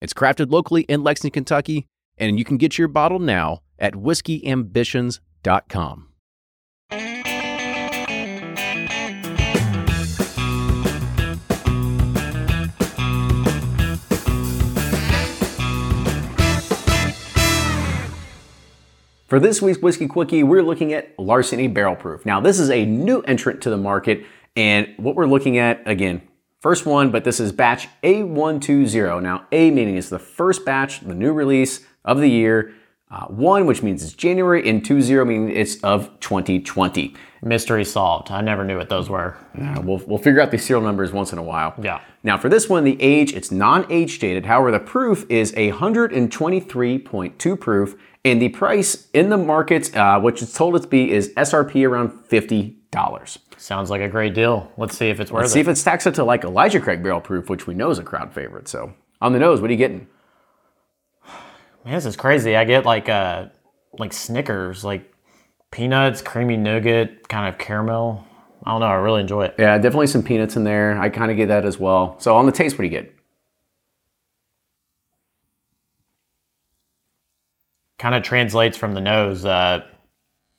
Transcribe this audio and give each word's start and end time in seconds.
It's 0.00 0.12
crafted 0.12 0.50
locally 0.50 0.82
in 0.82 1.02
Lexington, 1.02 1.44
Kentucky, 1.44 1.86
and 2.18 2.38
you 2.38 2.44
can 2.44 2.56
get 2.56 2.78
your 2.78 2.88
bottle 2.88 3.18
now 3.18 3.60
at 3.78 3.94
whiskeyambitions.com. 3.94 6.08
For 19.26 19.40
this 19.40 19.60
week's 19.60 19.80
Whiskey 19.80 20.06
Quickie, 20.06 20.44
we're 20.44 20.62
looking 20.62 20.92
at 20.92 21.18
Larceny 21.18 21.66
Barrel 21.66 21.96
Proof. 21.96 22.24
Now, 22.24 22.40
this 22.40 22.60
is 22.60 22.70
a 22.70 22.84
new 22.84 23.20
entrant 23.22 23.62
to 23.62 23.70
the 23.70 23.76
market, 23.76 24.24
and 24.54 24.86
what 24.96 25.16
we're 25.16 25.26
looking 25.26 25.58
at, 25.58 25.82
again, 25.86 26.22
first 26.64 26.86
one, 26.86 27.10
but 27.10 27.24
this 27.24 27.40
is 27.40 27.52
batch 27.52 27.88
A120. 28.02 29.22
Now, 29.22 29.46
A 29.52 29.70
meaning 29.70 29.98
it's 29.98 30.08
the 30.08 30.18
first 30.18 30.64
batch, 30.64 31.00
the 31.00 31.14
new 31.14 31.34
release 31.34 31.84
of 32.06 32.20
the 32.20 32.30
year. 32.30 32.72
Uh, 33.10 33.26
one, 33.26 33.66
which 33.66 33.82
means 33.82 34.02
it's 34.02 34.14
January, 34.14 34.66
and 34.66 34.82
two 34.82 35.02
zero 35.02 35.26
meaning 35.26 35.54
it's 35.54 35.76
of 35.84 36.08
2020. 36.20 37.14
Mystery 37.42 37.84
solved. 37.84 38.30
I 38.30 38.40
never 38.40 38.64
knew 38.64 38.78
what 38.78 38.88
those 38.88 39.10
were. 39.10 39.36
Uh, 39.60 39.82
we'll, 39.84 39.98
we'll 40.06 40.16
figure 40.16 40.40
out 40.40 40.50
these 40.50 40.64
serial 40.64 40.82
numbers 40.82 41.12
once 41.12 41.32
in 41.32 41.38
a 41.38 41.42
while. 41.42 41.74
Yeah. 41.82 42.00
Now, 42.22 42.38
for 42.38 42.48
this 42.48 42.66
one, 42.66 42.84
the 42.84 42.96
age, 43.00 43.34
it's 43.34 43.50
non-age 43.50 44.18
dated. 44.18 44.46
However, 44.46 44.70
the 44.70 44.80
proof 44.80 45.26
is 45.28 45.52
a 45.58 45.70
123.2 45.72 47.60
proof, 47.60 47.94
and 48.24 48.40
the 48.40 48.48
price 48.48 49.08
in 49.12 49.28
the 49.28 49.36
market, 49.36 49.94
uh, 49.94 50.18
which 50.18 50.40
it's 50.40 50.54
told 50.54 50.76
it 50.76 50.80
to 50.80 50.88
be, 50.88 51.12
is 51.12 51.28
SRP 51.34 51.86
around 51.86 52.24
$50. 52.26 52.74
Sounds 53.56 53.90
like 53.90 54.00
a 54.00 54.08
great 54.08 54.34
deal. 54.34 54.70
Let's 54.76 54.96
see 54.96 55.08
if 55.08 55.20
it's 55.20 55.30
worth 55.30 55.42
Let's 55.42 55.52
see 55.52 55.60
if 55.60 55.68
it 55.68 55.76
stacks 55.76 56.06
up 56.06 56.14
to 56.14 56.24
like 56.24 56.44
Elijah 56.44 56.80
Craig 56.80 57.02
Barrel 57.02 57.20
Proof, 57.20 57.50
which 57.50 57.66
we 57.66 57.74
know 57.74 57.90
is 57.90 57.98
a 57.98 58.02
crowd 58.02 58.32
favorite. 58.32 58.68
So, 58.68 58.94
on 59.20 59.32
the 59.32 59.38
nose, 59.38 59.60
what 59.60 59.70
are 59.70 59.72
you 59.72 59.78
getting? 59.78 60.06
Man, 61.84 61.94
this 61.94 62.06
is 62.06 62.16
crazy. 62.16 62.56
I 62.56 62.64
get 62.64 62.84
like 62.84 63.08
uh 63.08 63.46
like 63.98 64.12
Snickers, 64.12 64.84
like 64.84 65.12
peanuts, 65.70 66.22
creamy 66.22 66.56
nougat, 66.56 67.28
kind 67.28 67.52
of 67.52 67.58
caramel. 67.58 68.24
I 68.64 68.70
don't 68.70 68.80
know. 68.80 68.86
I 68.86 68.94
really 68.94 69.20
enjoy 69.20 69.46
it. 69.46 69.56
Yeah, 69.58 69.76
definitely 69.76 70.06
some 70.06 70.22
peanuts 70.22 70.56
in 70.56 70.64
there. 70.64 70.98
I 70.98 71.10
kind 71.10 71.30
of 71.30 71.36
get 71.36 71.48
that 71.48 71.64
as 71.64 71.78
well. 71.78 72.16
So, 72.20 72.36
on 72.36 72.46
the 72.46 72.52
taste, 72.52 72.78
what 72.78 72.82
do 72.82 72.84
you 72.84 72.90
get? 72.90 73.14
Kind 77.98 78.14
of 78.14 78.22
translates 78.22 78.76
from 78.76 78.94
the 78.94 79.00
nose. 79.00 79.44
Uh, 79.44 79.84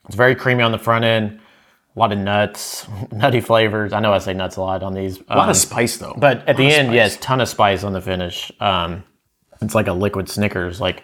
it's 0.06 0.16
very 0.16 0.36
creamy 0.36 0.64
on 0.64 0.72
the 0.72 0.78
front 0.78 1.06
end. 1.06 1.40
A 1.96 2.00
lot 2.00 2.12
of 2.12 2.18
nuts, 2.20 2.88
nutty 3.12 3.42
flavors. 3.42 3.94
I 3.94 4.00
know 4.00 4.14
I 4.14 4.18
say 4.20 4.34
nuts 4.34 4.58
a 4.58 4.62
lot 4.62 4.84
on 4.84 4.94
these. 4.94 5.20
A 5.30 5.36
lot 5.38 5.46
um, 5.46 5.50
of 5.50 5.58
spice, 5.58 5.98
though. 5.98 6.14
But 6.18 6.48
at 6.48 6.58
the 6.58 6.66
end, 6.66 6.88
spice. 6.88 6.96
yes, 6.96 7.18
ton 7.18 7.40
of 7.42 7.48
spice 7.48 7.84
on 7.84 7.94
the 7.94 8.02
finish. 8.02 8.52
Um, 8.60 9.04
it's 9.62 9.76
like 9.76 9.88
a 9.88 9.94
liquid 9.94 10.28
Snickers. 10.30 10.82
Like 10.82 11.04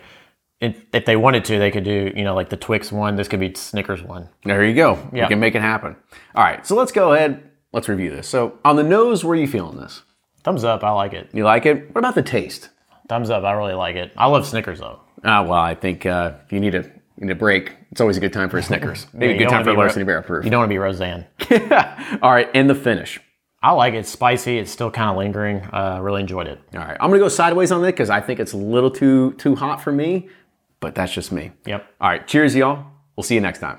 if, 0.59 0.75
if 0.93 1.05
they 1.05 1.15
wanted 1.15 1.45
to, 1.45 1.57
they 1.59 1.71
could 1.71 1.83
do 1.85 2.11
you 2.15 2.23
know 2.23 2.35
like 2.35 2.49
the 2.49 2.57
Twix 2.57 2.91
one. 2.91 3.15
This 3.15 3.27
could 3.27 3.39
be 3.39 3.53
Snickers 3.53 4.03
one. 4.03 4.29
There 4.43 4.65
you 4.65 4.75
go. 4.75 4.95
You 5.13 5.19
Yeah. 5.19 5.27
can 5.27 5.39
make 5.39 5.55
it 5.55 5.61
happen. 5.61 5.95
All 6.35 6.43
right, 6.43 6.65
so 6.67 6.75
let's 6.75 6.91
go 6.91 7.13
ahead. 7.13 7.41
Let's 7.73 7.87
review 7.87 8.09
this. 8.09 8.27
So, 8.27 8.59
on 8.65 8.75
the 8.75 8.83
nose, 8.83 9.23
where 9.23 9.37
are 9.37 9.39
you 9.39 9.47
feeling 9.47 9.77
this? 9.77 10.01
Thumbs 10.43 10.65
up. 10.65 10.83
I 10.83 10.91
like 10.91 11.13
it. 11.13 11.29
You 11.33 11.45
like 11.45 11.65
it? 11.65 11.87
What 11.95 11.99
about 11.99 12.15
the 12.15 12.21
taste? 12.21 12.69
Thumbs 13.07 13.29
up. 13.29 13.43
I 13.45 13.53
really 13.53 13.73
like 13.75 13.95
it. 13.95 14.11
I 14.17 14.25
love 14.27 14.45
Snickers 14.45 14.79
though. 14.79 14.99
Ah, 15.23 15.41
well, 15.43 15.53
I 15.53 15.73
think 15.75 16.05
uh, 16.05 16.33
if 16.45 16.51
you 16.51 16.59
need 16.59 16.75
a 16.75 16.91
need 17.17 17.31
a 17.31 17.35
break, 17.35 17.75
it's 17.91 18.01
always 18.01 18.17
a 18.17 18.19
good 18.19 18.33
time 18.33 18.49
for 18.49 18.57
a 18.57 18.63
Snickers. 18.63 19.07
Maybe 19.13 19.33
Yeah, 19.33 19.35
a 19.35 19.37
good 19.39 19.49
time 19.49 19.63
for 19.63 19.71
a 19.71 19.73
Larceny 19.73 20.05
Barrel 20.05 20.23
Proof. 20.23 20.45
You 20.45 20.51
don't 20.51 20.59
want 20.61 20.69
to 20.69 20.73
be 20.73 20.77
Roseanne. 20.77 21.25
All 22.21 22.31
right, 22.31 22.49
and 22.53 22.69
the 22.69 22.75
finish. 22.75 23.19
I 23.63 23.71
like 23.73 23.93
it. 23.93 23.97
It's 23.97 24.09
spicy. 24.09 24.57
It's 24.57 24.71
still 24.71 24.89
kind 24.89 25.11
of 25.11 25.17
lingering. 25.17 25.61
Uh, 25.71 25.99
really 26.01 26.21
enjoyed 26.21 26.47
it. 26.47 26.59
All 26.73 26.79
right, 26.79 26.97
I'm 26.99 27.09
gonna 27.09 27.19
go 27.19 27.27
sideways 27.27 27.71
on 27.71 27.83
it 27.83 27.87
because 27.91 28.09
I 28.09 28.19
think 28.21 28.39
it's 28.39 28.53
a 28.53 28.57
little 28.57 28.89
too 28.89 29.33
too 29.33 29.55
hot 29.55 29.81
for 29.81 29.91
me, 29.91 30.29
but 30.79 30.95
that's 30.95 31.13
just 31.13 31.31
me. 31.31 31.51
Yep. 31.65 31.85
All 32.01 32.09
right, 32.09 32.25
cheers, 32.27 32.55
y'all. 32.55 32.85
We'll 33.15 33.23
see 33.23 33.35
you 33.35 33.41
next 33.41 33.59
time. 33.59 33.77